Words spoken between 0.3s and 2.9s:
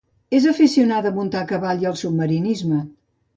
És aficionada a muntar a cavall i al submarinisme.